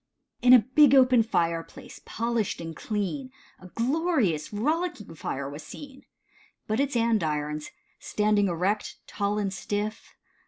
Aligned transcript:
IN 0.41 0.51
a 0.53 0.57
big 0.73 0.95
open 0.95 1.21
fireplace, 1.21 2.01
polished 2.05 2.59
and 2.59 2.75
clean, 2.75 3.29
A 3.59 3.67
glorious, 3.67 4.51
rollicking 4.51 5.13
fire 5.13 5.47
was 5.47 5.61
seen, 5.61 6.07
But 6.65 6.79
its 6.79 6.95
Andirons, 6.95 7.69
standing 7.99 8.47
erect, 8.47 8.97
tall 9.05 9.37
and 9.37 9.53
stiff. 9.53 10.15